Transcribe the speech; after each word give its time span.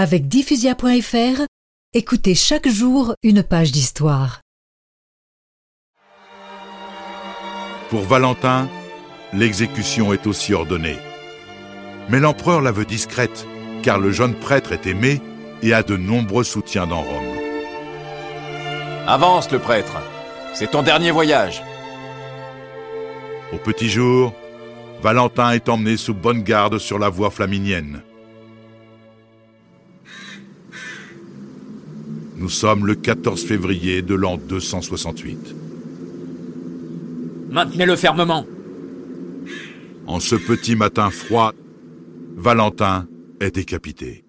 Avec 0.00 0.28
diffusia.fr, 0.28 1.42
écoutez 1.92 2.36
chaque 2.36 2.68
jour 2.68 3.14
une 3.24 3.42
page 3.42 3.72
d'histoire. 3.72 4.42
Pour 7.90 8.02
Valentin, 8.02 8.68
l'exécution 9.32 10.12
est 10.12 10.28
aussi 10.28 10.54
ordonnée. 10.54 10.98
Mais 12.10 12.20
l'empereur 12.20 12.60
la 12.60 12.70
veut 12.70 12.84
discrète, 12.84 13.44
car 13.82 13.98
le 13.98 14.12
jeune 14.12 14.36
prêtre 14.36 14.70
est 14.70 14.86
aimé 14.86 15.20
et 15.64 15.74
a 15.74 15.82
de 15.82 15.96
nombreux 15.96 16.44
soutiens 16.44 16.86
dans 16.86 17.02
Rome. 17.02 17.36
Avance 19.08 19.50
le 19.50 19.58
prêtre, 19.58 19.96
c'est 20.54 20.70
ton 20.70 20.84
dernier 20.84 21.10
voyage. 21.10 21.60
Au 23.52 23.56
petit 23.56 23.88
jour, 23.88 24.32
Valentin 25.02 25.50
est 25.50 25.68
emmené 25.68 25.96
sous 25.96 26.14
bonne 26.14 26.44
garde 26.44 26.78
sur 26.78 27.00
la 27.00 27.08
voie 27.08 27.32
flaminienne. 27.32 28.02
Nous 32.38 32.48
sommes 32.48 32.86
le 32.86 32.94
14 32.94 33.44
février 33.44 34.00
de 34.00 34.14
l'an 34.14 34.36
268. 34.36 35.54
Maintenez-le 37.50 37.96
fermement. 37.96 38.46
En 40.06 40.20
ce 40.20 40.36
petit 40.36 40.76
matin 40.76 41.10
froid, 41.10 41.52
Valentin 42.36 43.08
est 43.40 43.50
décapité. 43.50 44.24